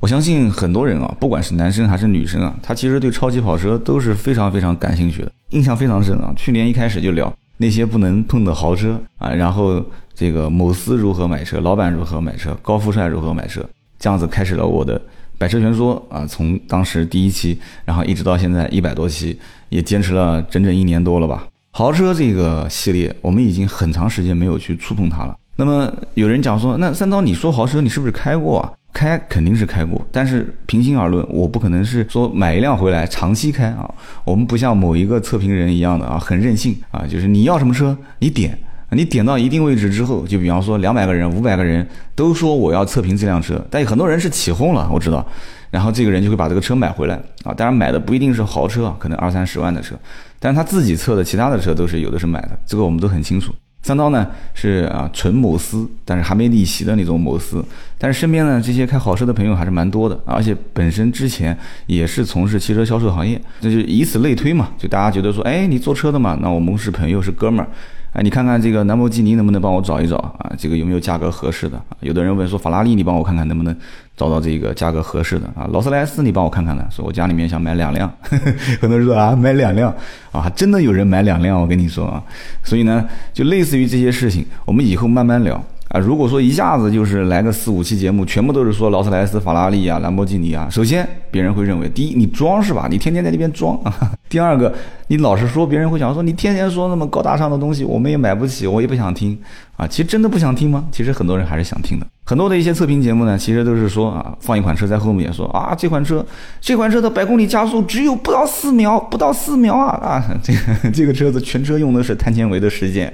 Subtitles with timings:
[0.00, 6.32] 我相信很多人啊，不管是男生还是女生啊，他其实对超级跑车都是非常非常感兴趣的，印象非常深啊。
[6.34, 13.62] 去年一开始就聊那些不能碰的豪车啊，然后这个某司如何买车，老板如何买车，高富帅如何买车，
[13.98, 14.98] 这样子开始了我的
[15.36, 16.26] 《百车全说》啊。
[16.26, 19.38] 从当时第一期，然后一直到现在一百多期，
[19.68, 21.46] 也坚持了整整一年多了吧。
[21.72, 25.36] 豪车这个系列，我们已经很长时间没有去触碰它了。
[25.56, 28.72] 那么有人讲说，那三刀你说豪车，你是不是开过啊？
[28.92, 33.88] 开肯定是开过，但是平心而论，我不可能是说买一辆回来长期开啊。
[34.24, 38.58] 我们不像某一个测评人一样的啊，很任性啊，就是你要什么车，你点，
[38.90, 45.24] 你点到一定位置之后，就比方说两百个人、五百个人都说我要测评这辆车，但有很多人是起哄了，我知道，
[45.70, 47.54] 然后这个人就会把这个车买回来啊。
[47.54, 49.94] 当然买的不一定是豪车啊，可能二三十万的车，
[50.40, 53.54] 但是他自己测的其他的车都是有的是买的，这个我们都很清楚。
[53.82, 57.64] 三刀呢是啊纯某司，但是还没逆袭的那种某司，
[57.96, 61.56] 但是身边呢这些开好车的朋友还是蛮多的，而且本身之前
[61.86, 67.68] 也是从事汽车销售行业，那就以此类推嘛，就大家觉得说，哎，你做车的嘛，那我们是朋友是哥们儿。
[68.12, 70.52] 哎，你看看这个兰博基尼能不能帮我找一找啊？
[70.58, 71.94] 这个有没有价格合适的啊？
[72.00, 73.74] 有的人问说法拉利，你帮我看看能不能
[74.16, 75.68] 找到这个价格合适的啊？
[75.72, 76.84] 劳斯莱斯，你帮我看看呢？
[76.90, 78.12] 说我家里面想买两辆，
[78.80, 79.94] 很多人说啊，买两辆
[80.32, 82.20] 啊，真的有人买两辆，我跟你说啊。
[82.64, 85.62] 所以呢，就类似于这些事情，我们以后慢慢聊。
[85.90, 92.86] 啊，如果说一下子就是来个四五期节目，全部都是说劳斯莱斯、法拉利啊、兰博基尼啊，首先别人会认为，第一你装是吧？
[92.88, 93.92] 你天天在那边装啊。
[94.30, 94.72] 第二个，
[95.08, 99.36] 你老是说，别人会想说你天天说那么高大上的东西，我们也买不起，我也不想听
[99.76, 99.84] 啊。
[99.84, 100.86] 其实真的不想听吗？
[100.92, 102.06] 其实很多人还是想听的。
[102.24, 106.24] 很多的一些测评节目呢，其实都是说啊，放一款车在后面说啊，这款车，
[106.60, 113.12] 这款车的百公里加速只有不到四秒，不到四秒啊啊，这个 这个车子全车用的是碳纤维的实践。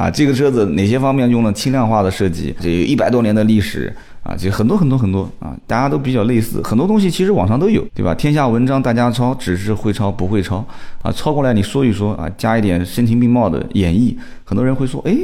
[0.00, 2.54] 啊，这个车子哪些方面用了轻量化的设计？
[2.58, 8.14] 这一百多年的历史啊，这很多很多很多啊，大家都比较类似，很多东西其实网上都有，对吧？
[8.14, 10.64] 天下文章大家抄，只是会抄不会抄
[11.02, 15.14] 啊，抄过来你说一说啊，加一点声情并茂的演绎，很多人会说，哎，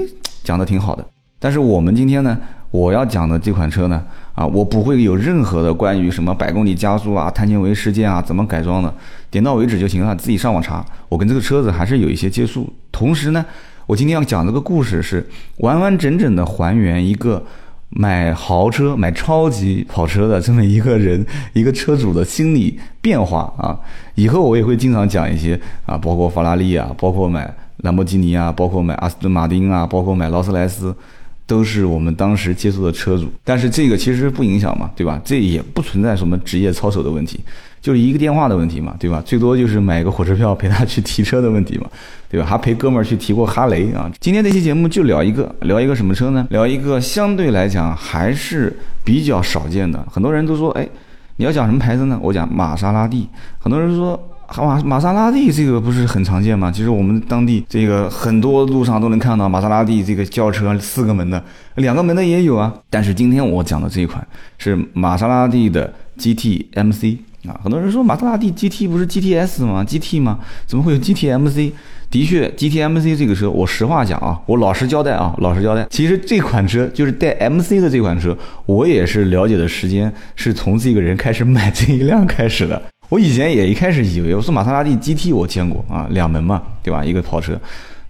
[0.44, 1.02] 讲的挺好的。
[1.38, 2.36] 但是我们今天呢，
[2.70, 4.04] 我要讲的这款车呢，
[4.34, 8.94] 啊，我不会有任何的关于什么百公里加速啊、碳纤维事件啊、怎么改装的，
[9.30, 10.84] 点到为止就行了，自己上网查。
[11.08, 13.42] 我跟这个车子还是有一些接触，同时呢。
[13.86, 15.24] 我今天要讲这个故事，是
[15.58, 17.40] 完完整整的还原一个
[17.90, 21.24] 买豪车、买超级跑车的这么一个人、
[21.54, 23.78] 一个车主的心理变化啊。
[24.16, 27.48] 以后我也会经常讲一些啊，包括法拉利啊，包括买
[27.78, 30.92] 兰博基尼啊，包括买阿斯顿马丁啊，包括买劳斯莱斯，
[31.46, 33.28] 都是我们当时接触的车主。
[33.44, 35.22] 但是这个其实不影响嘛，对吧？
[35.24, 37.38] 这也不存在什么职业操守的问题。
[37.86, 39.22] 就是一个电话的问题嘛，对吧？
[39.24, 41.86] 最多就是买个火车票陪他去提车的问题嘛，
[42.28, 42.44] 对吧？
[42.44, 44.10] 还陪哥们儿去提过哈雷啊。
[44.18, 46.44] 今天这期节目就聊一个，聊一个什么车呢？
[46.50, 50.04] 聊一个相对来讲还是比较少见的。
[50.10, 50.88] 很多人都说，哎，
[51.36, 52.18] 你要讲什么牌子呢？
[52.20, 53.28] 我讲玛莎拉蒂。
[53.60, 54.20] 很多人说，
[54.56, 56.72] 玛玛莎拉蒂这个不是很常见吗？
[56.72, 61.40] 其实我们当地这个很多路上都能看到玛莎拉蒂这个轿车，四个门的，
[61.76, 62.74] 两个门的也有啊。
[62.90, 64.26] 但是今天我讲的这一款
[64.58, 67.20] 是玛莎拉蒂的 GT MC。
[67.48, 70.38] 啊，很多人说玛莎拉蒂 GT 不是 GTS 吗？GT 吗？
[70.66, 71.72] 怎么会有 GTMC？
[72.08, 75.84] 的确，GTMC 这个车，我实话讲啊，我老实交代啊，老实交代。
[75.90, 82.80] 其实这款车就是带 MC 的这款车，我也是了解的时间是从这个人开始买这一辆开始的。
[83.08, 87.04] 我以前也一开始以为，我说玛莎拉蒂 GT 我见过啊，两门嘛，对吧？
[87.04, 87.60] 一个跑车，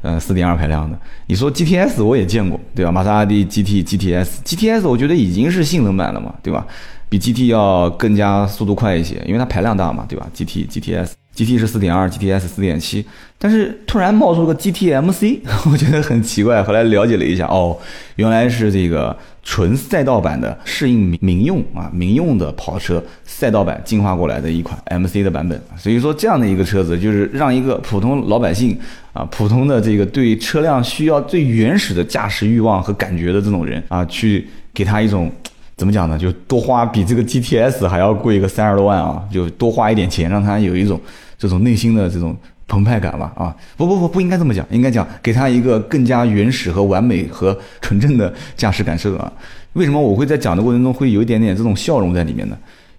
[0.03, 0.99] 呃，四点二排量的。
[1.27, 2.93] 你说 GTS 我也见过，对吧？
[2.93, 6.67] 玛莎拉蒂 GT、GTS，GTS 我觉得已经是性能版了嘛，对吧？
[7.09, 13.05] 比 GT 要更加速度快一些，因为它排量大嘛，对吧？GT、GTS，GT 是四点二，GTS 四点七，
[13.38, 16.62] 但是突然冒出个 GTMC， 我觉得很奇怪。
[16.62, 17.79] 后来了解了一下，哦，
[18.17, 25.61] 原来是这个纯赛道版的，适应民民用啊，民用的跑车赛道版进化过来的一款 MC 的版本。
[25.76, 28.76] 所以说这样的一个车子，就是让一个普通老百姓
[29.12, 35.31] 啊，普通的这个对车辆需要最原始的驾驶欲望和感觉的这种人啊，去给他一种。
[35.76, 36.19] 怎么讲呢？
[36.19, 39.23] 就多花比这个 GTS 还要贵一个三十多万啊！
[39.31, 40.99] 就多花一点钱，让他有一种
[41.37, 42.34] 这种内心的这种
[42.67, 43.31] 澎湃感吧！
[43.37, 49.31] 啊，不不不，不应该这么讲，应该讲给他一个更加原始和完美和纯正的驾驶感受啊！
[49.75, 52.56] 为什么我会在讲的过程中会有一点点这种笑容在里面呢？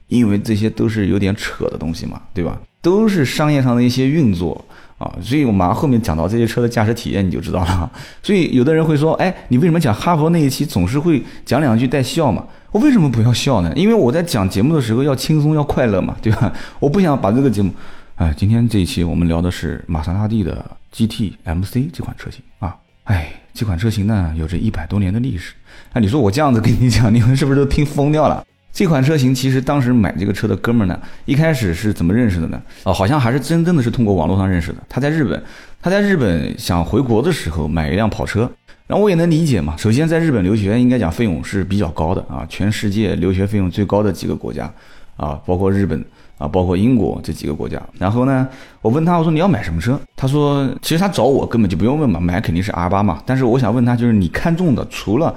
[0.08, 2.58] 因为这些都是有点扯的东西嘛，对吧？
[2.82, 4.64] 都是商业上的一些运作
[4.98, 5.12] 啊。
[5.22, 7.92] 所以我马上后面讲到这些车的驾驶体验，你就知道了。
[8.24, 12.46] 所以有的人会说，哎，你为什么讲哈佛那一期总是会讲两句带笑嘛？
[12.72, 13.72] 我为什么不要笑呢？
[13.76, 16.52] 因为我在讲节目的时候要轻松要快乐嘛，对吧？
[16.80, 17.72] 我不想把这个节目，
[18.16, 25.54] 哎，今天这一期我们聊的是玛莎拉蒂的 GT MC 这款车型啊，哎，这款车型呢有着一百多年的历史。
[25.94, 28.44] 那你说我这样子跟你讲，你们是不是都听疯掉了？
[28.78, 32.62] 这款车型其实当时买这个车的哥们儿呢，一开始是怎么认识的呢？
[32.84, 34.78] 哦，好像还是真正的是通过网络上认识的。
[34.88, 35.44] 他在日本，
[35.82, 38.48] 他在日本想回国的时候买一辆跑车。
[38.86, 39.74] 然后我也能理解嘛。
[39.78, 44.72] 首先，在日本留学应该讲费用是比较高的啊，全世界留学费用最高的几个国家
[45.16, 46.06] 啊，包括日本
[46.38, 47.82] 啊，包括英国这几个国家。
[47.98, 48.48] 然后呢，
[48.84, 50.00] 我问他，我说你要买什么车？
[50.16, 53.24] 他说，其实他找我根本就不用问嘛，买肯定是 R 八嘛。
[53.26, 55.34] 但是我想问他，就是你看中的除了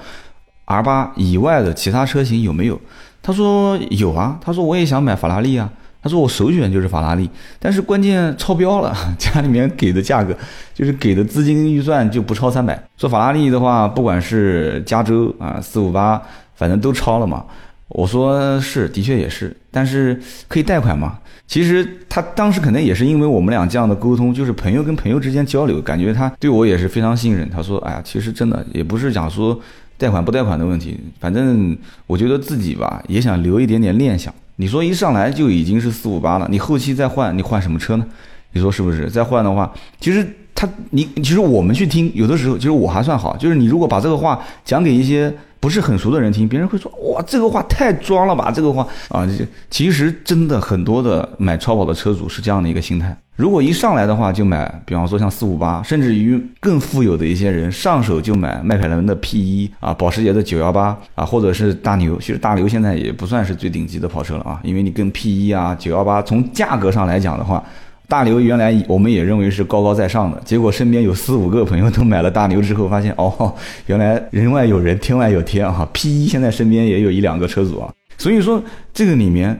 [0.66, 2.78] R 八以外的其他车型有没有？
[3.22, 4.38] 他说有啊。
[4.42, 5.70] 他说我也想买法拉利啊。
[6.02, 7.28] 他说我首选就是法拉利，
[7.58, 10.34] 但是关键超标了， 家里面给的价格
[10.72, 12.82] 就是给的资金预算就不超三百。
[12.96, 16.22] 说法拉利的话，不管是加州啊四五八，
[16.54, 17.44] 反正都超了嘛。
[17.88, 20.18] 我说是，的确也是，但是
[20.48, 21.18] 可以贷款嘛。
[21.46, 27.46] 其实他当时可能也是因为我们俩这样的沟通，就是朋友跟朋友之间交流，感觉他对我也是非常信任。
[27.50, 29.60] 他说，哎呀，其实真的也不是讲说
[30.00, 31.76] 贷款不贷款的问题，反正
[32.06, 34.34] 我觉得自己吧也想留一点点念想。
[34.56, 38.06] 你说一上来就已经是四五八了，你后期再换，你换什么车呢？
[38.52, 39.10] 你说是不是？
[39.10, 39.70] 再换的话，
[40.00, 40.26] 其实
[40.60, 49.26] 他你其实我们去听，有的时候其实我还算好，就是你如果把这个话讲给一些不是很熟的人听，别人会说哇，这个话太装了吧，这个话啊，
[49.70, 53.16] 其实真的很多的买超跑的车主是这样的一个心态。
[53.36, 62.18] 如果一上来的话就买，比方说像四五八，甚至于更富有的一些人上手就买迈凯伦的 P 一啊，保时捷的九幺八啊，或者是大牛。
[62.18, 67.64] 其实大牛现在也不算是最顶级的跑车了啊，因为你跟 P 一啊、九幺八从价格上来讲的话，
[68.10, 73.54] 大牛原来我们也认为是高高在上的，结果身边有四五个朋友都买了大牛之后，发现哦，
[73.86, 78.60] 原来人外有人，天外有天啊！P 一现在身边也有一两个车主啊，所以说
[78.92, 79.56] 这个里面，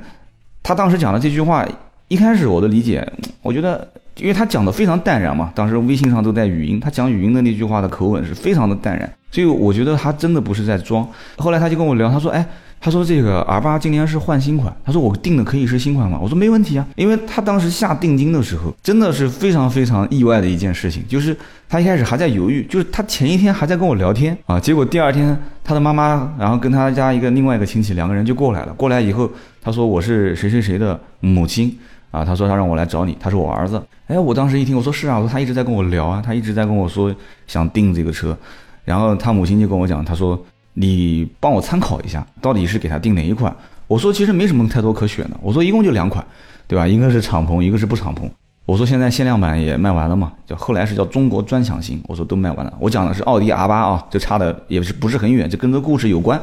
[0.65, 1.65] 他当时讲的这句话。
[2.09, 3.09] 一开始我的理解，
[3.41, 3.87] 我觉得，
[4.17, 11.09] 因为他讲的非常淡然嘛，当时微信上都在语音，他讲语音的那句话的口吻是非常的淡然，所以我觉得他真的不是在装。
[11.37, 12.45] 后来他就跟我聊，他说，哎，
[12.81, 16.19] 他说这个 R 八今年是换新款，他说我定的可以是新款吗？
[16.21, 21.37] 我说没问题啊，因为他当时下定金的时候，真的是非常非常意外的一件事情，就是
[21.69, 29.31] 他一开始还在犹豫，就是他前一天还在跟我聊天啊，结果第二天他的妈妈，然后跟他家一个另外一个亲戚两个人就过来了，过来以后，
[29.61, 31.79] 他说我是谁谁谁的母亲。
[32.11, 33.81] 啊，他说他让我来找你，他是我儿子。
[34.09, 37.15] 哎，我当时一听，我说是啊，我说他一直在跟我聊啊，他一直在跟我说
[37.47, 38.37] 想订这个车，
[38.85, 40.37] 然后他母亲就跟我讲，他说
[40.75, 43.55] 你帮我参考一下，到底是给他定哪一款？
[43.87, 46.25] 我说其实没什么太多可选的，我说一共就两款，
[46.67, 46.87] 对吧？
[46.87, 48.31] 一个是敞篷，一个是不敞篷。
[48.67, 52.73] 我说现在限量版也卖完了嘛，叫后来是叫中国专享型，我说都卖完了。
[52.79, 56.41] 我讲的是奥迪 R 八啊，就差的也是不是很远，就跟这故事有关。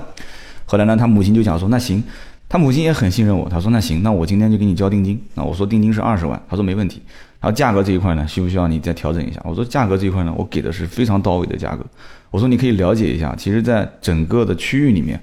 [0.66, 2.04] 后来呢，他母亲就讲说那行。
[2.50, 5.22] 他母亲也很信任我，他说那行，那我今天就给你交定金。
[5.34, 7.02] 那我说定金是二十万，他说没问题。
[7.40, 9.42] 然后价格这一块呢，需不需要你再调整一下？
[9.44, 11.86] 我说价格这一块呢，我给的是非常到位的价格。
[12.32, 15.20] 我说你可以了解一下，其实，在整个的区域里面，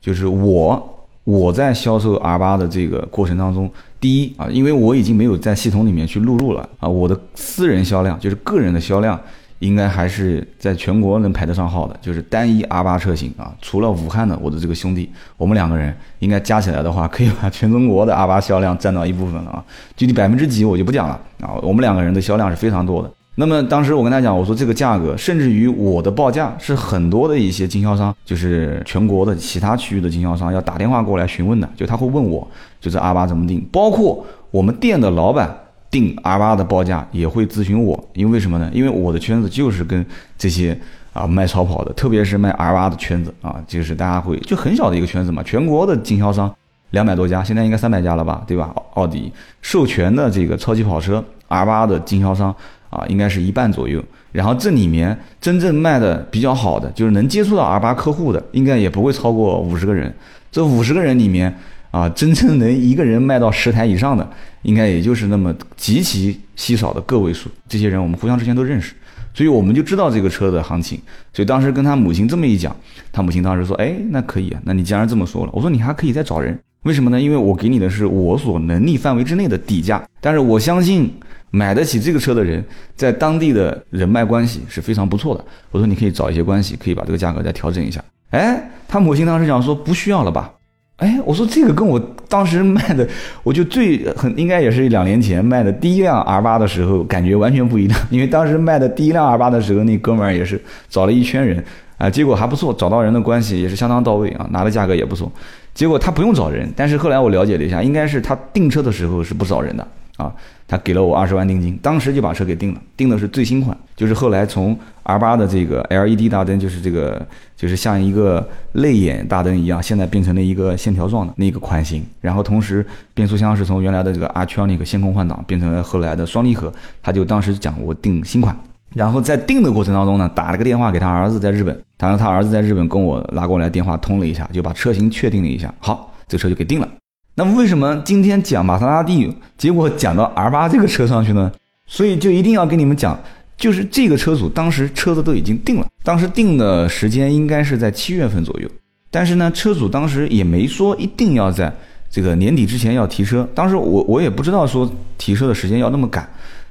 [0.00, 3.70] 就是我我在销售 R 八的这个过程当中，
[4.00, 9.20] 第一啊，因为我已经没有在系统里面去录入了啊，我的私人销量就是个人的销量。
[9.60, 19.64] 应该还是在全国能排得上号的，就是单一 R 八车型啊，除了武汉的我的这个兄弟，我们两个人应该加起来的话，可以把全中国的 R 八销量占到一部分了啊。
[19.96, 23.10] 具体百分之几我就不讲了啊，我们两个人的销量是非常多的。
[23.36, 32.46] 那么当时我跟他讲，我说这个价格，甚至于我的报价是很多的一些经销商，就是全国的其他区域的经销商要打电话过来询问的，就他会问我，
[32.80, 35.56] 就是 R 八怎么定，包括我们店的老板。
[35.88, 38.68] 定 R 八的报价也会咨询我，因为什么呢？
[38.74, 40.04] 因为我的圈子就是跟
[40.36, 40.78] 这些
[41.12, 45.44] 啊卖超跑的，特别是卖 R 八的圈子啊，就是大家会就很小的一个圈子嘛。
[45.44, 46.52] 全国的经销商
[46.90, 48.74] 两百多家，现在应该三百家了吧，对吧？
[48.94, 52.54] 奥迪授权的这个超级跑车 R 八的经销商
[52.90, 54.02] 啊，应该是一半左右。
[54.32, 60.14] 然后这里面真正卖的比较好的，就是能接触到 R 八客户的，应该也不会超过五十个人。
[60.50, 61.54] 这五十个人里面。
[61.92, 64.28] 啊，真正能一个人卖到十台以上的，
[64.62, 67.48] 应该也就是那么极其稀少的个位数。
[67.70, 68.92] 这些人我们互相之间都认识，
[69.32, 71.00] 所以我们就知道这个车的行情。
[71.32, 72.76] 所以当时跟他母亲这么一讲，
[73.10, 76.58] 他母亲当时说：“哎，那可以啊，那你既然这么说了，我说你还可以再找人。
[76.86, 77.20] 为什么呢？
[77.20, 81.12] 因为我给你的是我所能力范围之内的底价，但是我相信
[81.50, 82.64] 买得起这个车的人，
[82.94, 85.44] 在当地的人脉关系是非常不错的。
[85.72, 88.00] 我说你可以找一些关系，可以把这个价格再调整一下。
[88.30, 90.52] 哎，他母亲当时讲说不需要了吧。”
[90.98, 93.06] 哎，我说这个跟我当时卖的，
[93.42, 98.00] 我就最很应该也是两年前卖的第一辆 R 八的时候，感觉完全不一样。
[98.08, 101.62] 因为当时卖的第一辆 R 八的时候，那哥们儿也是找了一圈人
[101.98, 105.30] 啊，结果还不错，找到人的关系也是相当到位啊，拿的价格也不错。
[105.74, 109.86] 结果他不用找人，但是后来我了解了一下，应该是他订车的时候是不找人的
[110.16, 110.32] 啊。
[110.68, 117.24] 他给了我二十万定金，当时就把车给定了，定的是最新款，就是后来从 R 八的这个 LED 大灯，就是这个
[117.56, 122.04] 就是像一个泪眼大灯一样，现在变成了一个线条状的那个款型。
[122.20, 122.84] 然后同时
[123.14, 126.72] 变速箱是从原来的这个 Artronic 线控换挡变成了后来的双离合。
[127.00, 128.58] 他就当时讲我定新款，
[128.96, 136.88] 然后在定的过程当中呢，打了个电话给他儿子在日本，他说他儿子在日本跟我拉过来电话通了一下，就把车型确定了一下，好，这车就给定了。
[137.34, 141.52] 那么为什么今天讲玛莎拉蒂，结果讲到 R 八这个车上去呢？
[141.86, 143.20] 所以就一定要跟你们讲，
[143.58, 148.68] 就是这个车主当时车子都已经定了，当时定的时间应该是在七月份左右，
[149.10, 151.70] 但是呢，车主当时也没说一定要在
[152.10, 156.26] 这个年底之前要提车，当时我我也不知道说提车的时间要那么赶，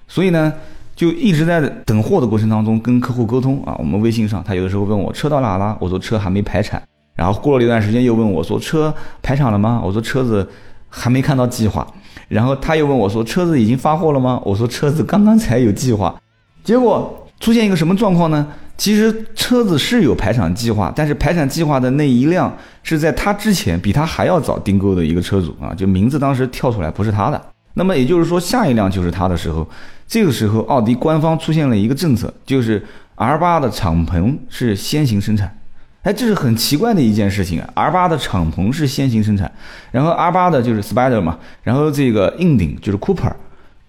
[0.08, 0.52] 所以呢，
[0.96, 6.82] 就一直在等货的过程当中跟客户沟通啊，我们微信上他有的时候问我车到哪了，我说车还没排产。
[7.16, 10.46] 然后过了一段时间，又问我说：“车排产了吗？”我说：“车子
[10.90, 11.88] 还没看到计划。”
[12.28, 16.14] 然后他又问我说：“车子已经发货了吗？”我说：“车子刚刚才有计划。”
[16.62, 18.46] 结果出现一个什么状况呢？
[18.78, 27.42] 其实车子是有排产计划，但是排产计划的那一辆是在他之前比他还要早订购的一个车主啊，就名字当时跳出来不是他的。
[27.76, 29.68] 那么也就是说，下一辆就是它的时候，
[30.08, 32.84] 这个时候奥迪官方出现了一个政策，就是
[33.16, 35.58] R 八的敞篷是先行生产。
[36.04, 39.52] 哎，这是很奇怪的一件事情啊！R 八的敞篷是先行生产，
[39.92, 43.34] 然后 R 八的就是 Spider 嘛，然后这个硬顶就是 Cooper，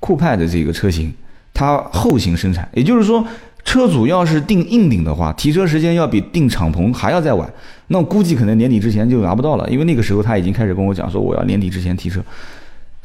[0.00, 1.12] 酷派的这个车型，
[1.52, 2.66] 它后行生产。
[2.72, 3.22] 也就是说，
[3.64, 7.46] 车主要是定硬顶的话，提车时间要比定敞篷还要再晚。
[7.88, 12.20] 那估计可能年底之前就拿不到了，因为那个时候他已经开始跟我讲说我要年底之前提车。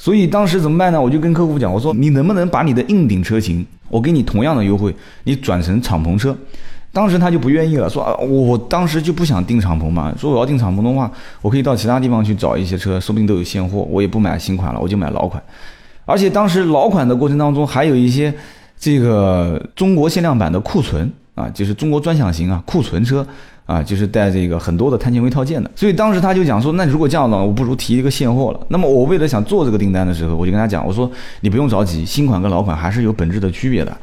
[0.03, 1.00] 所以当时怎么办呢？
[1.00, 4.91] 我就跟客户讲，我说你能不能把你的硬顶车型，我给你同样的优惠，
[5.25, 6.36] 你转成敞篷车。
[6.91, 15.39] 当时他就不愿意了，说啊，我当时就不想订敞篷嘛，说我要订敞篷的话，我可以到其他地方去找一些车，说不定都有现货，我也不买新款了，我就买老款。
[16.05, 18.34] 而且当时老款的过程当中还有一些
[18.79, 23.25] 这个中国限量版的库存啊，就是中国专享型啊，库存车
[23.71, 25.71] 啊，就是带这个很多的碳纤维套件的。
[25.75, 28.59] 所以当时他就讲说，那如果这样呢，我不如提一个现货了。
[28.67, 31.09] 那么我为了想做这个订单的时候，我就跟他讲，我说
[31.39, 33.95] 你不用着急，新款跟老款还是有本质的区别的。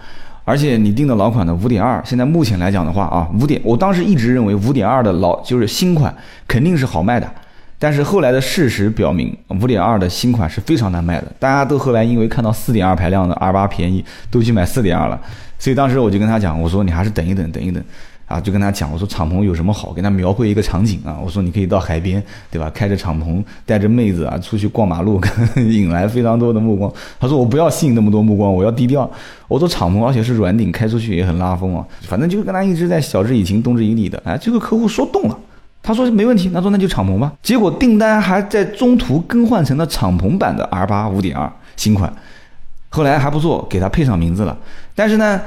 [0.45, 6.15] 而且你订的老款的五点二，现在目前来讲的话啊，五点，我当时一直认为五点二的老就是新款
[6.47, 7.31] 肯定是好卖的，
[7.79, 11.27] 但是后来的事实表明，五点二的新款是非常难卖的。
[11.39, 15.21] 大家都后来因为看到四点二排量的 R 八便宜，都去买四点二了，
[15.59, 17.85] 所以当时我就跟他讲，我说你还是等一等，等一等。
[18.29, 19.91] 啊，就跟他讲，我说敞篷有什么好？
[19.91, 22.71] 给他描绘一个场景啊，我说你可以到海边，对吧？
[22.75, 25.19] 开着敞篷，带着妹子啊，出去逛马路，
[25.57, 26.93] 引来非常多的目光。
[27.19, 29.11] 他说我不要吸引那么多目光，我要低调。
[29.49, 31.83] 我说敞篷，而且是软顶，开出去也很拉风啊。
[32.03, 34.23] 反正就是跟他一直在晓之以情，动之以理的。
[34.27, 35.39] 哎，这个客户说动了，
[35.83, 37.33] 他说没问题，他说那就敞篷吧。
[37.43, 42.13] 结果订单还在中途更换成了敞篷版的 R 八五点二新款，
[42.91, 44.55] 后来还不错，给他配上名字了。
[44.95, 45.41] 但是呢。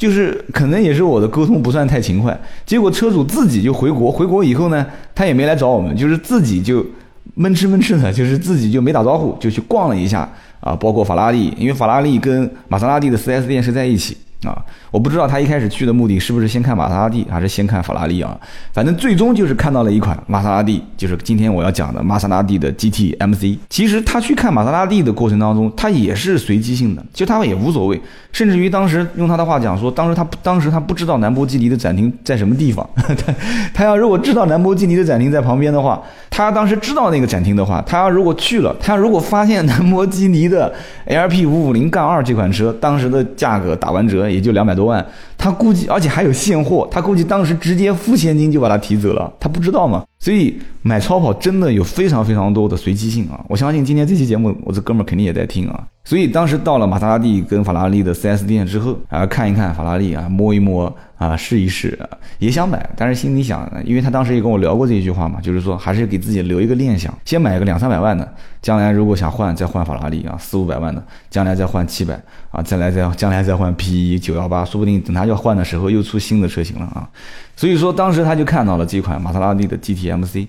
[0.00, 6.82] 就是可能也是我的沟通不算太勤快，结果车主自己就回国，回国以后呢，他也没来找我们，就是自己就
[7.34, 10.26] 闷吃闷吃的，就是自己就没打招呼，就去逛了一下
[10.60, 14.16] 啊，包括法拉利，因为法拉利跟玛莎拉蒂的四 S 店是在一起。
[14.42, 14.56] 啊，
[14.90, 18.36] 我不知道他一开始去的目的是不是先看玛莎拉蒂，还是先看法拉利啊？
[18.72, 23.58] 反正最终就是看到了一款玛莎拉蒂，就是今天我要讲的玛莎拉蒂的 GT MC。
[23.68, 28.00] 其实他去看玛莎拉蒂的过程当中，他也是随机性的，就他也无所谓。
[28.32, 32.88] 甚至于当时用他的话讲说，当时他当时他不知道兰博基尼的展厅在什么地方。
[32.96, 33.34] 他
[33.74, 40.72] 他要如果知道兰博基尼的展厅在旁边的话，他当时知道那个展厅的话，他要如果去了，他如果发现兰博基尼的
[41.06, 44.30] LP 五五零杠二这款车当时的价格打完折。
[44.30, 45.04] 也就两百多多万，
[45.36, 50.04] 他估计，而且还有现货，他估计当时直接付现金就把他提走了，他不知道吗？
[50.20, 53.42] 所以买超跑真的有非常非常多的随机性啊！
[53.48, 55.82] 我相信今天这期节目，我这哥们儿肯定也在听啊。
[56.04, 62.04] 所以当时到了玛莎拉蒂跟法拉利的 4S 店之后啊，看一看法拉利啊，摸一摸啊，试一试啊，
[62.38, 77.08] 也想买，但是心里想，因为他当时也跟我聊过这一句话嘛，就是说还是给自己留一个念想，先买个两三百万的，将来如果想换再换法拉利啊，四五百万的，将来再换七百啊，再来再将来再换 P 一九幺八，说不定等他要换的时候又出新的车型了啊。
[77.60, 80.46] 所以说当时他就看到了这款玛莎拉蒂的 GTMC。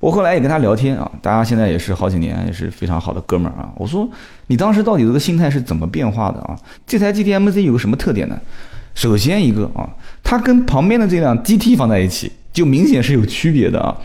[0.00, 3.70] 我后来也跟他聊天啊，大家现在也是好几年，也是非常好的哥们儿啊。
[3.76, 4.08] 我说
[4.48, 6.58] 你当时到底这个心态是怎么变化的啊？
[6.84, 8.36] 这台 GTMC 有个什么特点呢？
[8.96, 9.88] 首先一个啊，
[10.24, 13.96] 它跟旁边的这辆 GT 放在一起，就明显是有区别的啊。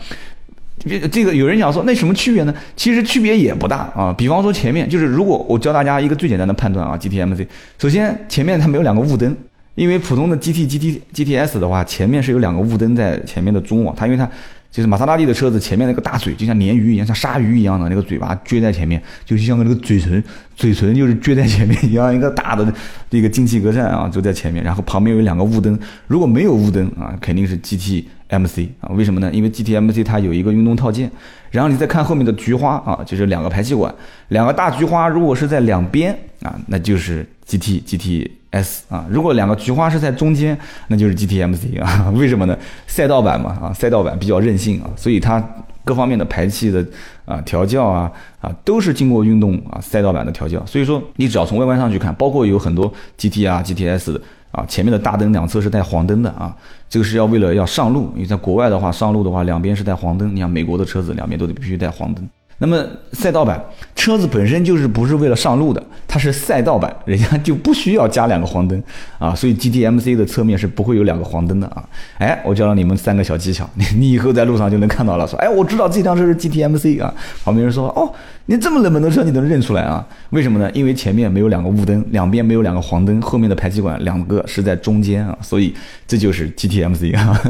[1.10, 2.54] 这个有人讲说，那什么区别呢？
[2.76, 4.14] 其实区别也不大啊。
[4.16, 7.44] 比方说前面就是，如果我教大家一个最简单的判断啊，GTMC，
[7.78, 9.36] 首先前面它没有两个雾灯，
[9.74, 14.28] 因为普通的 GT、GT、GTS 的话，前面是有两个雾灯在前面的中网，它因为它。
[14.74, 20.20] 就是玛莎拉蒂的车子前面那个大嘴，就像鲶鱼一样，像鲨鱼一样的那个嘴巴撅在前面，就像个那个嘴唇，
[20.56, 22.74] 嘴唇就是撅在前面一样，一个大的
[23.08, 24.64] 这个进气格栅啊，就在前面。
[24.64, 25.78] 然后旁边有两个雾灯，
[26.08, 28.90] 如果没有雾灯啊，肯定是 GTMC 啊。
[28.94, 29.30] 为什么呢？
[29.32, 31.08] 因为 GTMC 它有一个运动套件。
[31.52, 33.94] 然后你再看后面的菊花啊，就是两个排气管，
[34.30, 36.12] 两个大菊花如果是在两边
[36.42, 38.28] 啊，那就是 GT GT。
[38.54, 40.56] S 啊，如果两个菊花是在中间，
[40.88, 42.10] 那就是 GTMC 啊。
[42.14, 42.56] 为什么呢？
[42.86, 45.42] 赛道版嘛，啊，赛道版比较任性啊，所以它
[45.84, 46.86] 各方面的排气的
[47.24, 50.64] 啊调教啊啊都是经过运动啊赛道版的调教。
[50.64, 54.20] 所以说，你只要从外观上去看，包括有很多 GT 啊 GTS 的
[54.52, 56.54] 啊，前面的大灯两侧是带黄灯的啊，
[56.88, 62.24] 这个是要为了要上路，因为在国外的话上路的话两边是带黄灯，你像美国的车子两边都得必须带黄灯。
[62.58, 63.62] 那么赛道版
[63.94, 68.82] 车子本身就是不是为了上路的，它是赛道版，人家就不需要加两个黄灯
[69.18, 71.82] 啊， 所以 GTMC 的侧面是不会有两个黄灯的啊。
[72.18, 75.26] 哎，我教了你们三个小技巧，你你以后在路上就能看到了。
[75.26, 77.12] 说，哎，我知道这辆车是 GTMC 啊。
[77.44, 78.12] 旁边人说，哦，
[78.46, 80.06] 你这么冷门的车你都能认出来啊？
[80.30, 80.70] 为什么呢？
[80.72, 85.74] 因为前面没有两个雾灯，两边没有两个黄灯，后面的排气管两个是在中间啊，所以
[86.06, 87.40] 这就是 GTMC 啊。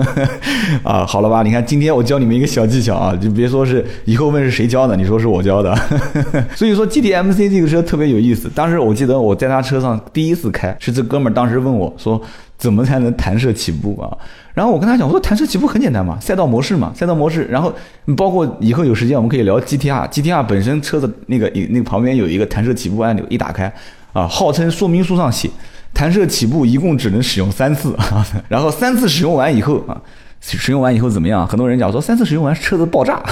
[0.85, 1.43] 啊，好了吧？
[1.43, 5.75] 你看今天我教你们一个小技巧啊，就别说是以后问是谁教的你说是我教的，
[6.55, 8.49] 所以说 GTMC 这个车特别有意思。
[8.55, 12.21] 当时我记得我在他车上第一次开，是这哥们儿当时问我说
[12.57, 14.09] 怎么才能弹射起步啊？
[14.55, 17.45] 然后我跟他讲，我说弹射起步很简单嘛，赛道模式嘛，赛道模式。
[17.51, 17.73] 然后
[18.17, 23.73] 包括以后有时间我们可以聊 GTR，GTR 本身车子那个那个旁边有一个弹射起步按钮，一打开
[24.13, 25.51] 啊，号称说明书上写
[25.93, 27.97] 弹射起步一共只能使用三次，
[28.49, 30.01] 然后三次使用完以后啊。
[30.47, 31.47] 使用完以后怎么样？
[31.49, 33.23] 很多人讲说三次使用完车子爆炸，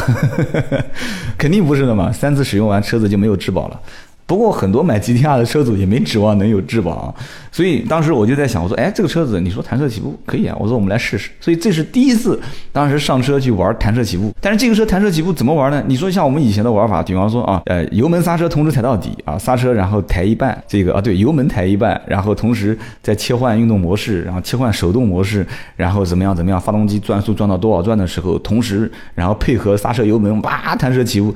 [1.36, 2.10] 肯定不是的嘛。
[2.10, 3.80] 三次使用完车子就没有质保了。
[4.32, 7.14] 不过很多买 GTR 的车主也没指望能有质保啊，
[7.50, 11.30] 所以当时我就在想，我说，哎，这个车子你说弹射起步可以啊，我说我们来试试。
[11.38, 12.40] 所以这是第一次，
[12.72, 14.32] 当时上车去玩弹射起步。
[14.40, 15.84] 但是这个车弹射起步怎么玩呢？
[15.86, 31.34] 你说像我们以前的玩法，比方说啊，呃，油门刹车同时踩到底啊，刹车然后抬一半，这个啊对，油门抬一半，然后同时再切换运动模式，然后切换手动模式，然后怎么样怎么样，发动机转速转到多少转的时候，同时然后配合刹车油门，哇，弹射起步。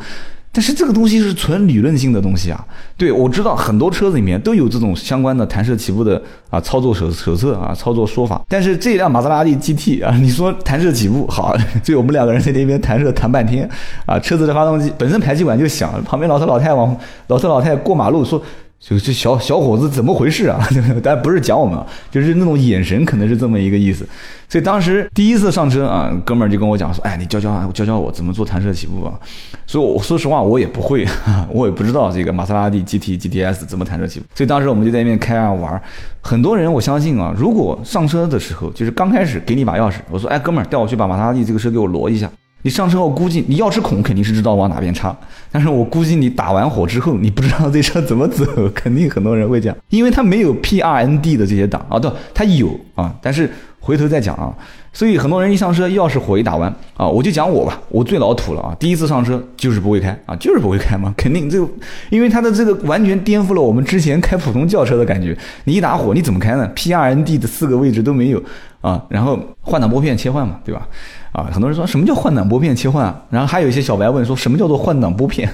[0.57, 2.67] 但是这个东西是纯理论性的东西啊，
[2.97, 13.69] 对我知道很多车子里面都有这种相关的弹射起步的啊操作手手册啊操作说法，但是这辆玛莎拉蒂 GT 啊，你说弹射起步好，就我们两个人在那边弹射弹半天
[14.07, 18.43] 啊，车子的发动机本身排气管就响，旁边老头老太往老头老太过马路说。
[18.79, 20.61] 就这小小伙子怎么回事啊？
[21.03, 21.79] 但不是讲我们，
[22.11, 24.07] 就是那种眼神，可能是这么一个意思。
[24.49, 29.19] 所以当时第一次上车啊，哥们儿就跟我讲说：“哎，你教教我，教教我怎么做弹射起步啊？”
[29.67, 31.05] 所以，我说实话，我也不会，
[31.51, 34.27] 我也不知道这个玛莎拉蒂 GT、GTS 怎么弹射起步。
[34.35, 35.83] 所以当时我们就在那边开啊玩。
[36.21, 42.31] 很多人我相信啊，如果上车的时候就是刚开始给你把钥匙，我说：“哎，哥们儿，带我去把玛莎拉蒂这个车给我挪一下。”
[42.67, 45.17] 你上车，我估计你钥匙孔肯定是知道往哪边插，
[45.53, 53.49] 但是我估计你打完火之后，你不知道这车怎么走， 肯定很多人会讲，因为它没有 P R N D 的这些档啊，对，它有啊，但是
[53.79, 54.53] 回头再讲啊，
[54.93, 61.65] 所以很多人一上车，钥匙火一打完啊，我就讲我吧，我最老土了啊，第一次上车就是不会开啊，就是不会开嘛，肯定这，
[62.11, 68.43] 因为它的这个完全颠覆了我们之前开普通轿车的感觉，你一打火你怎么开呢？P R N D 的四个位置都没有
[68.81, 70.89] 啊，然后换挡拨片切换嘛，对吧？
[71.37, 73.15] 啊，很多人说什么叫换挡拨片切换啊？
[73.29, 75.47] 然后还有一些小白问说什么叫做换挡拨片？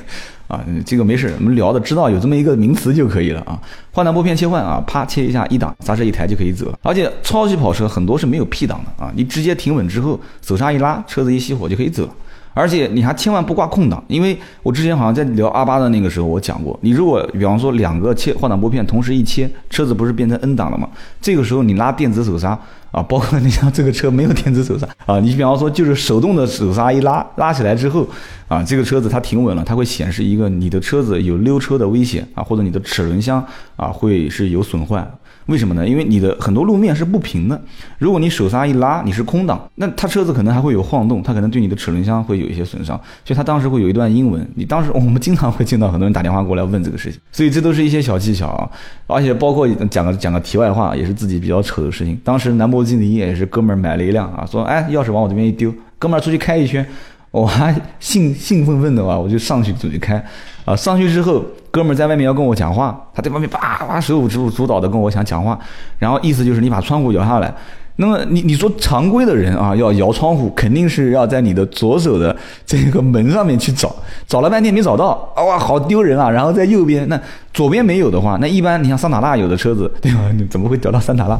[0.46, 3.58] 啊，这个没事，我们聊的知道有这么一个名词就可以了啊。
[3.90, 6.78] 换挡拨片切换啊，啪切一下一档，刹车一抬就可以走了。
[6.82, 12.14] 而且超级跑车很多是没有 P 档的啊，你直接停稳之后手刹一拉，车子一熄火就可以走了。
[12.54, 20.88] 而且你还千万不挂空档，因为我之前好像在聊阿八的那个时候我讲过，你如果比方说两个切换挡拨片同时一切，车子不是变成 N 档了吗？
[21.20, 22.58] 这个时候你拉电子手刹。
[22.92, 28.06] 啊，包括你像这个车没有电子手刹啊， 你比方说就是手动的手刹一拉，拉起来之后，
[28.48, 33.42] 啊，这个车子它停稳了，它会显示一个你的车子有溜车的危险啊，或者你的齿轮箱
[33.76, 35.10] 啊会是有损坏。
[35.46, 35.86] 为什么呢？
[35.86, 37.60] 因为你的很多路面是不平的，
[37.98, 42.96] 如果你手刹一拉，你是空档，那它车子可能还会有晃动，它可能对你的齿轮箱会有一些损伤。
[43.24, 48.70] 所以它当时会有一段英文，你当时我们经常会见到很多人打电话过来问这个事情， 所以这都是一些小技巧啊。
[49.08, 52.16] 而且包括讲个讲个题外话，也是自己比较丑的事情。
[52.22, 56.86] 当时兰博基尼也是哥们儿买了一辆啊，说哎钥匙往我这边一丢，哥们儿出去开一圈，
[57.30, 60.24] 我还兴兴奋奋的啊，我就上去准备开，
[60.64, 61.44] 啊上去之后。
[61.72, 65.58] 哥们儿在外面要跟我讲话，他在外面叭叭手舞足足蹈的跟我想讲话，
[65.98, 67.52] 然后意思就是你把窗户摇下来。
[67.96, 73.94] 那么你你说常规的人啊，要摇窗户，肯定是要在你的左手的这个门上面去找，
[74.26, 76.28] 找了半天没找到，哇， 好丢人啊！
[76.30, 77.20] 然后在右边，那
[77.52, 80.20] 左边没有的话，那一般你像桑塔纳有的车子，对吧？
[80.34, 81.38] 你怎么会找到桑塔纳？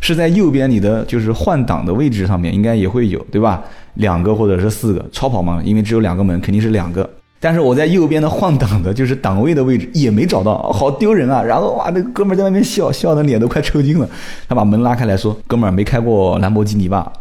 [0.00, 3.62] 是在右边你的就是换挡的位置上面应该也会有，对吧？
[3.94, 7.08] 两个或者是四个，超跑嘛，因为只有两个门，肯定是两个。
[7.44, 11.42] 但是我在右边的换挡的，就是档位的位置也没找到，好丢人啊！
[11.42, 14.08] 然后哇，那哥们儿在外面笑笑的脸都快抽筋了。
[14.48, 17.12] 他把门拉开来说：“哥们儿没开过兰博基尼吧？”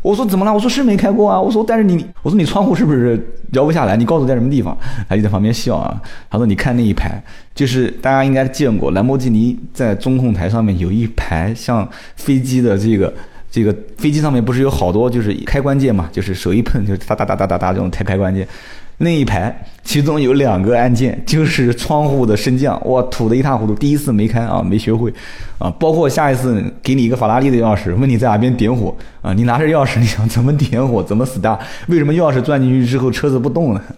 [0.00, 3.22] 我说：“怎么了？”我说：“是没开过啊。”我说：“但是你，我说你窗户是不是
[3.52, 3.94] 摇不下来？
[3.94, 4.74] 你告诉我在什么地方？”
[5.06, 6.00] 他就在旁边笑啊。
[6.30, 7.22] 他说：“你看那一排，
[7.54, 13.12] 就是大家应该见过兰博基尼在中控台上面有一排像飞机的这个。”
[13.50, 18.46] 这个飞机上面不是有好多就是开关键嘛，就是手一碰就哒哒哒哒哒哒这种开开关键，
[18.98, 25.12] 那一排其中有两个按键就是窗户的升降，哇，土的一塌糊涂，第一次没开啊，没学会
[25.58, 33.82] 啊，包括下一次给你一个法拉利的钥匙，问你在哪边点火啊，你拿着钥匙你想怎么点火，怎么 start，为什么钥匙钻进去之后车子不动呢？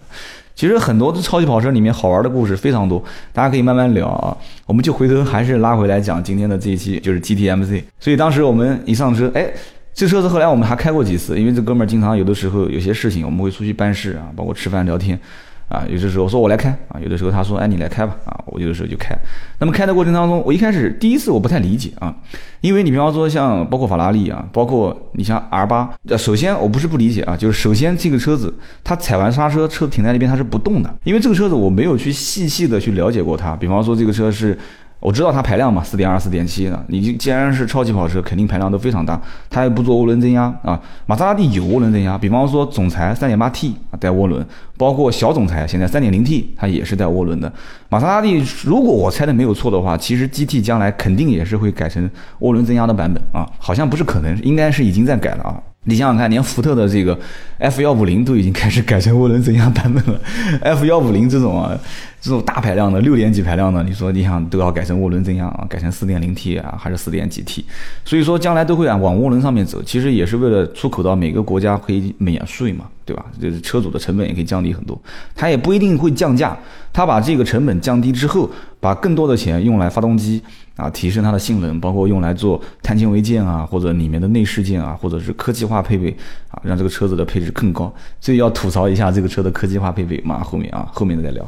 [0.53, 4.37] 其实很多的超级跑车里面好玩的故事非常多，大家可以慢慢聊啊。
[4.67, 7.81] 我们就回头还是拉回来讲今天的这一期，就是 GTMC。
[7.99, 9.47] 所以当时我们一上车，哎，
[9.93, 15.19] 这车子后来我们还开过几次，因为这哥们儿经常有的时候有些事情我们会出去办事啊，包括吃饭聊天。
[15.67, 19.15] 啊，有的时候我说我来开啊，有的时候他说哎你来开吧啊，我有的时候就开。
[19.59, 22.13] 那么开的过程当中，我一开始第一次我不太理解啊，
[22.59, 33.55] 因为你比方说像包括法拉利啊，包括你像 R 八，首先我不是不理解啊，就是首先这个车子它踩完刹车，车停在那边它是不动的，因为这个车子我没有去细细的去了解过它。
[33.55, 34.57] 比方说这个车是。
[35.01, 36.85] 我知道它排量嘛，四点二、四点七的。
[36.87, 39.19] 你既然是超级跑车，肯定排量都非常大。
[39.49, 40.79] 它也不做涡轮增压啊。
[41.07, 44.45] 玛莎拉蒂有涡轮增压，比方说总裁三点八 T 啊带涡轮，
[44.77, 47.51] 包括小总裁现在三点零 T 它也是带涡轮的。
[47.89, 52.07] 玛莎拉蒂如果我猜的没有错的话，其实 GT 将来肯定也是会改成
[52.41, 55.59] 涡轮增压的版本啊，好像不是可能，应该是已经在改了啊。
[55.85, 57.17] 你想想看，连福特的这个
[57.57, 60.21] F 幺五零都已经开始改成涡轮增压版本了
[60.61, 61.77] ，F 幺五零这种啊。
[62.23, 67.65] 这种大排量的六点几排量的，你说你想都要改成涡轮增压啊，改成四点零 T 啊，还是四点几 T？
[68.05, 73.25] 所以说将来都会啊往涡轮上面走，其实也是为了出口到每个国家可以免税嘛，对吧？
[73.41, 74.99] 就是车主的成本也可以降低很多，
[75.35, 76.57] 它也不一定会降价，
[76.93, 80.41] 它把这个成本降低之后，把更多的钱用来发动机。
[80.77, 86.09] 啊，提升它的性能，包括用来做碳纤维件啊，或者里面的内饰件啊，或者是科技化配备
[86.49, 87.93] 啊，让这个车子的配置更高。
[88.19, 91.47] 所以要吐槽一下这个车的科技化配备嘛，后面啊，后面的再聊。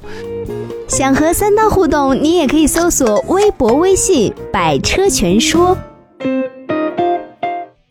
[0.88, 5.76] 想和三刀互动，你也可以搜索微博、微信“百车全说”。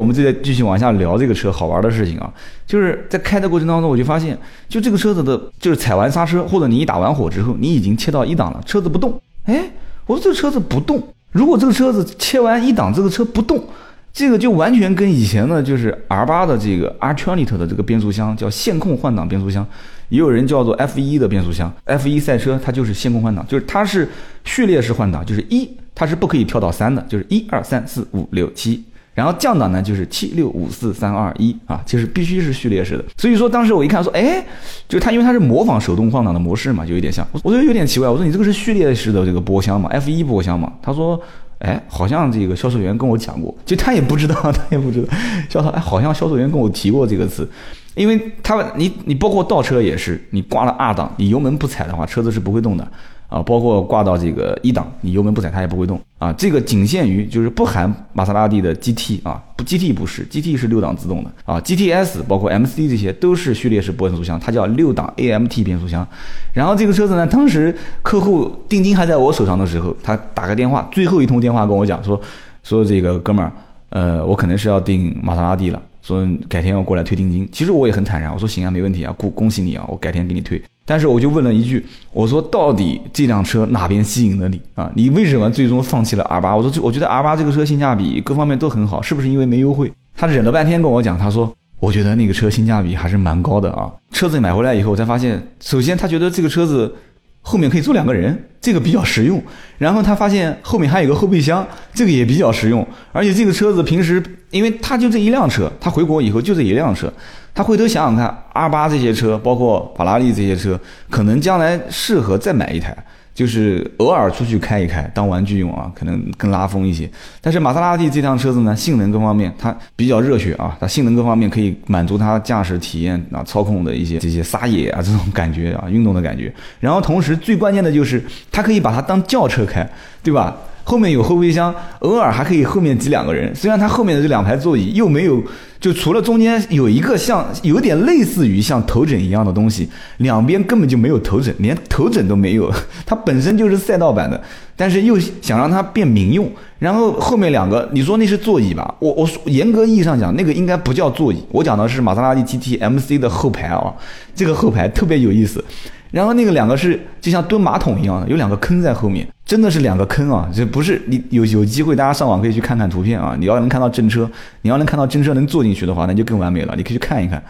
[0.03, 2.29] 我们就在继续往下聊这个车好玩的事情啊，
[2.67, 4.37] 就是在开的过程当中，我就发现，
[4.69, 9.71] 就这个车子的，就是踩完刹车或者你一打完火之后，你已经切到一档了，车子不动，哎，
[10.07, 11.01] 我说这个车子不动。
[11.31, 13.65] 如果这个车子切完一档，这个车不动，
[14.13, 19.65] 这个就完全跟以前的就是 R 八的这个 r t r a n i t 的这个变速箱叫线控换挡变速箱，
[20.09, 24.09] 也有人叫做 F 一的变速箱，F 一赛车它就是线控换挡，就是它是
[24.45, 28.83] 序列式换挡，就是一它是不可以跳到三的，就是一二三四五六七。
[29.15, 33.05] 然后降档呢，就是七六五四三二一啊，就是必须是序列式的。
[33.19, 34.43] 所以说当时我一看说，哎，
[34.89, 37.27] 就它因为它是模仿手动换挡的模式嘛，就有点像。
[37.43, 40.73] 我觉得有点奇怪，我说你这个是序列式的这个波箱嘛，F 一波箱嘛。
[40.81, 41.21] 他说，
[41.59, 45.09] 哎，好像这个销售员跟我讲过，就他也不知道， 他也不知道。
[45.51, 47.47] 销售哎，好像销售员跟我提过这个词，
[47.95, 52.93] 因为他你你包括倒车也是，你挂了二档，你油门不踩的话，车子是不会动的。
[53.33, 56.31] 啊，包括挂到这个一档，你油门不踩它也不会动啊。
[56.35, 66.07] 这个仅限于就是不含玛莎拉蒂的 GT 啊，不 GT 不是 GT 是六档自动的啊，GTS 包括 MC 这些都是序列式变速箱，它叫六档 AMT 变速箱。
[66.53, 72.21] 然后这个车子呢，当时客户定金还在我手上的时候，他打个电话，最后一通电话跟我讲说
[72.63, 73.51] 说这个哥们儿，
[73.89, 77.49] 呃，我可能是要订玛莎拉蒂了，说改天要过来退定金。
[77.51, 80.63] 其实我也很坦然，我说行啊，没问题啊，恭恭喜你啊，我改天给你退。
[80.85, 84.91] 但是我就问了一句，我说到底这辆车哪边吸引了你啊？
[84.95, 86.57] 你为什么最终放弃了 R 八？
[86.57, 89.93] 我说，我觉得 R 八这个车性价比各方面都很好，是不是因为没优惠？
[90.17, 93.91] 他忍了半天跟我讲，他说，我觉得那个车性价比还是蛮高的啊。
[94.11, 96.95] 车子买回来以后，我才发现，首先他觉得这个车子。
[97.43, 99.43] 后面可以坐两个人，这个比较实用。
[99.77, 102.87] 然后他发现后面还有个后备箱，这个也比较实用。
[103.13, 107.13] 而且这个车子平时，因为他就这一辆车，他回国以后就这一辆车，
[107.53, 110.79] 他回头想想看，R 八这些车，包括法拉利这些车，
[111.11, 112.97] 可能将来适合再买一台。
[113.35, 117.11] 就是偶尔出去开一开，当玩具用啊，可能更拉风一些。
[117.41, 126.53] 但是玛莎拉蒂这辆车子呢，性能各方面它比较热血啊，它性能各方面可以满足它驾驶体验啊、操控的一些这些撒野啊这种感觉啊、运动的感觉。
[126.79, 129.89] 然后同时最关键的就是它可以把它当轿车开，
[130.23, 130.57] 对吧？
[130.85, 133.55] 后面有后备箱，偶尔还可以后面挤两个人。
[133.55, 135.43] 虽然它后面的这两排座椅又没有，
[135.81, 142.73] 就除了中间有一个像有点类似于像头枕一样的东西，两边根本就没有头枕，连头枕都没有。
[143.07, 144.41] 它本身就是赛道版的，
[144.77, 146.51] 但是又想让它变民用。
[146.79, 148.93] 然后后面两个，你说那是座椅吧？
[148.99, 151.41] 我我严格意义上讲，那个应该不叫座椅。
[151.51, 153.95] 我讲的是玛莎拉蒂 GT MC 的后排啊，
[154.35, 155.65] 这个后排特别有意思。
[156.13, 160.49] 然后那个两个是就像蹲马桶一样的，有两个坑在后面，真的是两个坑啊！
[160.55, 163.35] 这不是你有有机会，大家上网可以去看看图片啊。
[163.39, 166.75] 你要能看到真车，你要能看到真车能坐进去的话，那就更完美了。
[166.77, 167.43] 你可以去看一看。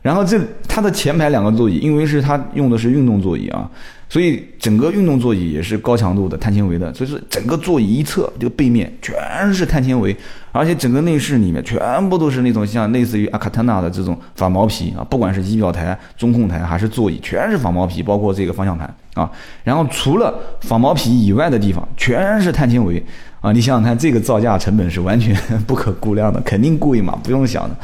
[0.00, 3.68] 然后这它的前排两个座椅，因为是它用的是运动座椅啊，
[4.08, 10.16] 所以整个运动座椅也是高强度的碳纤维的，所以说整个座椅一侧这个背面全是碳纤维，
[10.52, 19.28] 而且整个内饰里面全部都是那种像类似于阿卡特纳的这种仿毛皮啊，不管是仪表台、中控台还是座椅，全是仿毛皮，包括这个方向盘啊。
[19.64, 23.04] 然后除了仿毛皮以外的地方，全是碳纤维。
[23.46, 25.32] 啊，你想想看，这个造价成本是完全
[25.68, 27.76] 不可估量的，肯定贵嘛，不用想的，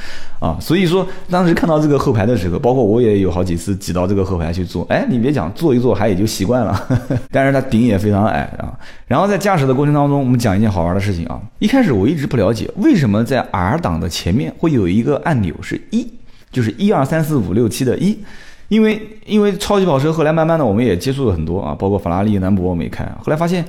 [0.45, 6.89] 啊，所以说当时看到这个后排的时候，包括我也有好几次挤到这个后排去坐，哎，你别讲，坐一坐还也就习惯了，
[7.31, 8.77] 但是它顶也非常矮啊。
[9.07, 16.05] 然后在驾驶的过程当中，我们讲一件好玩的事情啊，一开始我一直不了解为什么在 R 档的前面会有一个按钮是一，
[16.51, 18.19] 就是一二三四五六七的一，
[18.67, 23.65] 因为因为超级跑车后来慢慢的我们也接触了很多啊，包括法拉利、兰博我们也开，后来发现。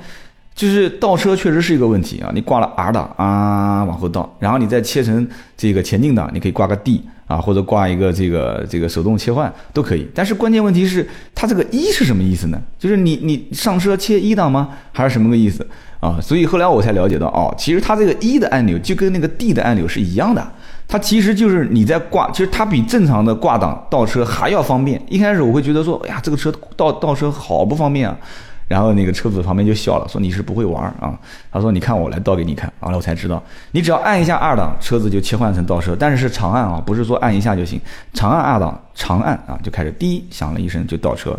[0.54, 2.30] 就是倒车确实是一个问题啊！
[2.32, 10.08] 你挂了 R 档啊，往后倒，然后你再切成这个前进档，你可以挂个 D 啊，或者挂一个这个这个手动切换都可以。
[10.14, 12.60] 但是关键问题是，它这个一是什么意思呢？
[12.78, 14.68] 就是你你上车切一档吗？
[14.92, 15.66] 还是什么个意思
[15.98, 16.20] 啊？
[16.22, 20.52] 所以后来我才了解到，哦，其实它这个一的按钮就跟那个 D 的按钮是一样的，
[20.86, 25.02] 它其实就是你在挂，其实它比正常的挂档倒车还要方便。
[25.08, 28.16] 一开始我会觉得说，哎呀，这个车倒倒车好不方便啊。
[28.66, 31.18] 然后那个车主旁边就笑了，说你是不会玩啊。
[31.52, 37.80] 他说你看我来倒给你看，完了我才知道，你只要按一下二档，车子就切换成倒车，但是是长按啊，不是说按一下就行，
[38.12, 41.38] 长按二档，长按啊就开始滴响了一声就倒车。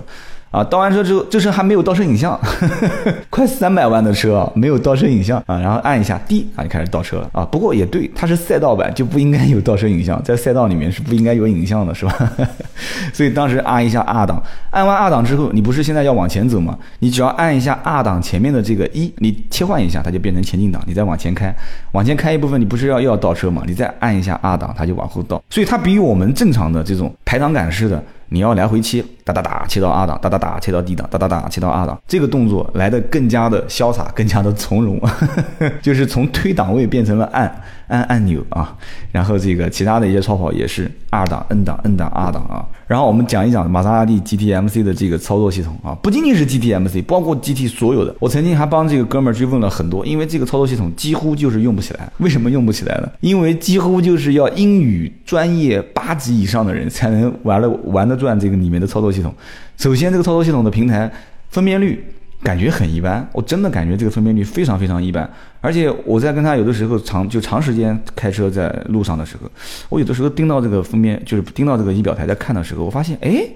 [0.55, 2.39] 啊，倒完车之后，这车还没有倒车影像，
[3.29, 7.43] 快三百万的车啊，没有倒车影像啊，然后按一下 D 啊，就开始倒车了啊。
[7.43, 12.31] 不过也对，它是赛道版，就不应该有倒车影像，在赛道里面是不应该有影像的，是吧？
[13.11, 14.41] 所以当时按一下二档，
[14.71, 16.77] 按完二档之后，你不是现在要往前走吗？
[16.99, 21.53] 你只要按一下二档前面的这个一，你切换一下，它就变成前进档，你再往前开，
[21.91, 23.61] 往前开一部分，你不是要又要倒车吗？
[23.67, 25.43] 你再按一下二档，它就往后倒。
[25.49, 28.01] 所以它比我们正常的这种排档杆式的。
[28.29, 34.99] 你要来回切，哒哒哒，切到二档，哒哒哒，切到 D 档，哒哒哒，切到二档，这个动作来的更加的潇洒，更加的从容，
[35.81, 38.75] 就是从推档位变成了按按按钮啊。
[39.11, 42.65] 然后这个其他的一些超跑也是二档 N 档 N 档二档啊。
[42.87, 48.15] 然后我们讲一讲玛莎拉蒂 GTMC 的这个操作系统啊，不仅仅是 GTMC，包括 GT 所有的。
[48.19, 52.11] 我曾经还帮这个哥们儿去问了很多，因为这个操作系统几乎就是用不起来。
[52.17, 53.09] 为什么用不起来呢？
[53.21, 58.15] 因为几乎就是要英语专业八级以上的人才能玩了玩的。
[58.15, 59.33] 转这个里面的操作系统，
[59.75, 61.11] 首先这个操作系统的平台
[61.49, 62.01] 分辨率
[62.43, 65.27] 感觉很一般，我真的感觉这个分辨率非常非常一般。
[65.61, 69.49] 而且我在跟他有的时候长就长时间开车在路上的时候，
[69.89, 73.47] 我有的时候盯到这个分辨，就是盯到这个仪表台在看的时候，我发现，哎，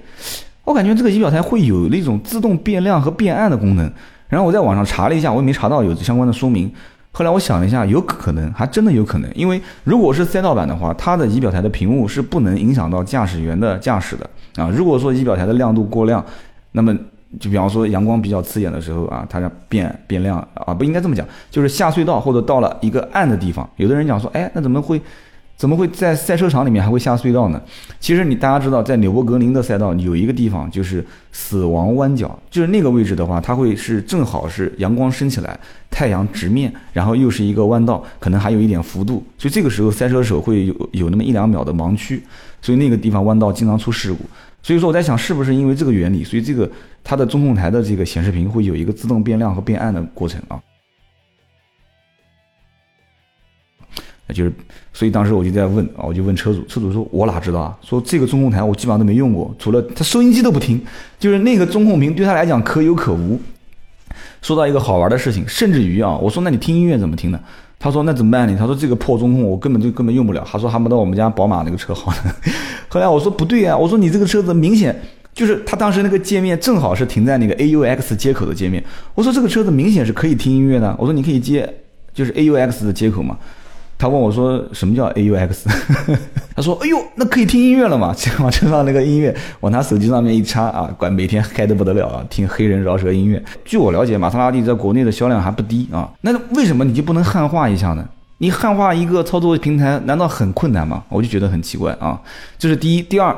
[0.64, 3.92] 我感觉这个仪表台会有那种自动变亮和变暗的功能。
[4.28, 6.72] 然后我在网上查了一下，我也没查到有相关的说明。
[7.12, 14.30] 后来我想了一下，有可能，还真的有可能，因为如果是赛道版的话，它的仪表台的屏幕是不能影响到驾驶员的驾驶的
[14.64, 14.70] 啊。
[14.70, 16.24] 如果说仪表台的亮度过亮，
[16.72, 16.96] 那么
[17.40, 25.02] 就比方说阳光比较刺眼的时候啊，它要变变亮啊，不应该这么讲，就是下隧道或者到了一个暗的地方，有的人讲说，哎，那怎么会？
[25.60, 27.62] 怎么会在赛车场里面还会下隧道呢？
[28.00, 35.60] 其实你大家知道，在纽博格林的赛道有一个地方就是死亡弯角，就是那个位置的话，它会是正好是阳光升起来，
[35.92, 42.24] 太阳直面，然后又是一个弯道，可能还有一点幅度，所以这个时候赛车手会有有那么一两秒的盲区，
[42.62, 44.20] 所以那个地方弯道经常出事故。
[44.64, 46.70] 所以说我在想，是不是因为这个原理，所以这个
[47.04, 50.62] 它的中控台的这个显示屏会有一个自动变亮和变暗的过程啊？
[54.28, 54.54] 那就是，
[54.94, 57.76] 所以当时我就在问啊，我就问车主，车主说：“我哪知道啊？
[57.82, 60.80] 说这个中控台我基本上都没用过，除了他收音机都不听，
[61.18, 63.42] 就是那个中控屏对他来讲可有可无。”
[64.44, 67.40] 说到一个好玩的事情，甚至于啊，我说：“那你听音乐怎么听呢？”
[67.80, 72.36] 他说：“那怎么办呢？”他说：“这个破中控我根本就根本用不了。”他说：“还不到我们家宝马那个车好呢。
[72.88, 74.96] ”后来我说：“不对啊，我说你这个车子明显。”
[75.40, 78.84] 就是他当时那个界面正好是停在那个 AUX 接口的界面。
[79.16, 81.74] 我说这个车子明显是可以听音乐的，我说你可以接
[82.14, 83.38] 就是 AUX 的接口嘛。
[83.98, 85.64] 他问我说什么叫 AUX？
[86.54, 88.14] 他说哎呦，那可以听音乐了嘛？
[88.42, 93.42] 往车上那个音乐往他手机上面一插啊，管每天嗨得不得了啊，听黑人饶舌音乐。
[93.64, 96.12] 据我了解，玛莎拉蒂在国内的销量还不低啊。
[96.20, 98.06] 那为什么你就不能汉化一下呢？
[98.40, 101.02] 你汉化一个操作平台难道很困难吗？
[101.08, 102.20] 我就觉得很奇怪啊。
[102.58, 103.34] 这是第一，第二。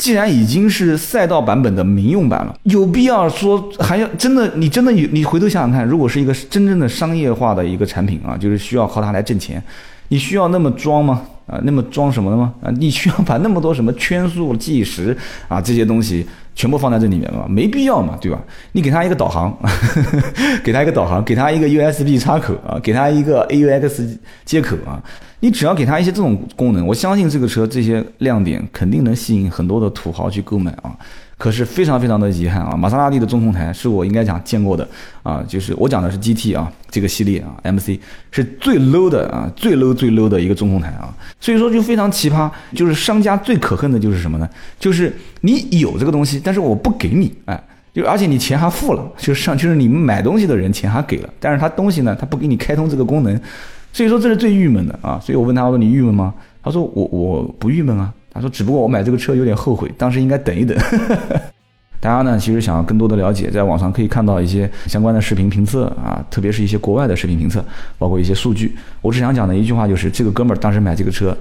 [0.00, 4.50] 既然已经是赛道版本的民用版了，有必要说还要真的？
[4.56, 5.06] 你真的有？
[5.12, 9.62] 你回头想想看，如果是一个真正的商业化的一个产品啊，就是需要靠它来挣钱，
[10.08, 11.20] 你需要那么装吗？
[11.46, 12.54] 啊，那么装什么的吗？
[12.62, 15.14] 啊，你需要把那么多什么圈速计时
[15.48, 17.46] 啊这些东西全部放在这里面嘛？
[17.48, 18.40] 没必要嘛，对吧？
[18.72, 19.56] 你给他一个导航，
[20.62, 25.02] 给他一个导航，给他一个 USB 插口啊，给他一个 AUX 接口啊。
[25.42, 30.94] 你只要给他一些这种功能，我相信这个车这些亮点肯定能吸引很多的土豪去购买啊。
[31.40, 34.86] 可是非常非常的遗憾啊，玛莎拉蒂的中控台是我应该讲见过的
[35.22, 37.98] 啊，就是我讲的是 GT 啊这个系列啊，MC
[38.30, 41.08] 是最 low 的啊，最 low 最 low 的一个中控台啊。
[41.40, 44.46] 所以说就非常奇葩，就是商家最可恨的就是什么呢？
[44.78, 47.58] 就是你有这个东西，但是我不给你，哎，
[47.94, 53.40] 就而且你钱还付了，就上就是你们买东西的人钱还给了，但是他东西呢，他不给你开通这个功能。
[53.94, 55.18] 所以说这是最郁闷的啊！
[55.24, 56.34] 所以我问他我说你郁闷吗？
[56.62, 58.12] 他说我我不郁闷啊。
[58.32, 60.76] 他说只不过我买这个车有点后悔，当时应该等一等。
[62.00, 67.62] 大家呢其实想要更多的了解，在网上可以看到一些相关的视频评测啊，特别是一些国外的视频评测，
[67.98, 68.74] 包括一些数据。
[69.02, 71.36] 我只想讲的一句话就是，这个哥们儿当时买这个车。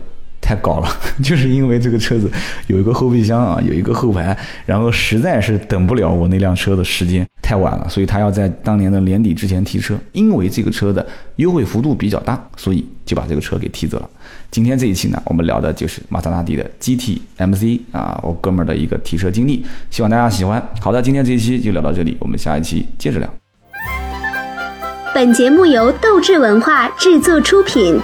[0.49, 0.89] 太高了，
[1.21, 2.27] 就是因为这个车子
[2.65, 4.35] 有一个后备箱啊，有一个后排，
[4.65, 9.95] 然后实在是等不了我那辆车的时间太晚了，所以他要在当年的年底之前提车。
[10.11, 14.09] 因为这个车的优惠幅度比较大，所以就把这个车给提走了。
[14.49, 20.59] 今天这一期呢，我们聊的就是玛莎拉蒂的 GT MC 啊，我哥们儿的一个提车经历，希望大家喜欢。
[20.81, 23.29] 好的，今天这一期就聊到这里，我们下一期接着聊。
[25.13, 28.01] 本节目由斗志文化制作出品。